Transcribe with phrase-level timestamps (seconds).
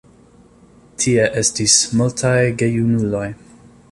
[1.03, 3.25] Tie estis multaj gejunuloj.